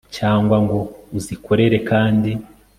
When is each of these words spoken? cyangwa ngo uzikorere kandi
cyangwa 0.15 0.57
ngo 0.63 0.79
uzikorere 1.17 1.77
kandi 1.89 2.31